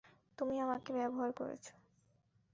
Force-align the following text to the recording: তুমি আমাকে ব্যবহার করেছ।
তুমি 0.37 0.55
আমাকে 0.59 0.89
ব্যবহার 0.93 1.31
করেছ। 1.31 1.65